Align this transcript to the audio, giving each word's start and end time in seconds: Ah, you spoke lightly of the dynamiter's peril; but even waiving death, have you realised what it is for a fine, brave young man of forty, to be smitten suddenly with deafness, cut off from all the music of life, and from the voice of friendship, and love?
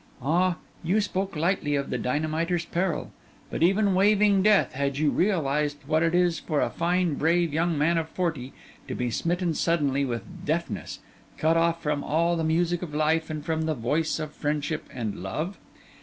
Ah, 0.23 0.55
you 0.83 0.99
spoke 0.99 1.35
lightly 1.35 1.75
of 1.75 1.91
the 1.91 1.97
dynamiter's 1.99 2.65
peril; 2.65 3.11
but 3.51 3.61
even 3.61 3.93
waiving 3.93 4.41
death, 4.41 4.73
have 4.73 4.97
you 4.97 5.11
realised 5.11 5.77
what 5.85 6.01
it 6.01 6.15
is 6.15 6.39
for 6.39 6.59
a 6.59 6.71
fine, 6.71 7.13
brave 7.13 7.53
young 7.53 7.77
man 7.77 7.99
of 7.99 8.09
forty, 8.09 8.51
to 8.87 8.95
be 8.95 9.11
smitten 9.11 9.53
suddenly 9.53 10.03
with 10.03 10.23
deafness, 10.43 11.01
cut 11.37 11.55
off 11.55 11.83
from 11.83 12.03
all 12.03 12.35
the 12.35 12.43
music 12.43 12.81
of 12.81 12.95
life, 12.95 13.29
and 13.29 13.45
from 13.45 13.67
the 13.67 13.75
voice 13.75 14.17
of 14.17 14.33
friendship, 14.33 14.89
and 14.91 15.17
love? 15.21 15.59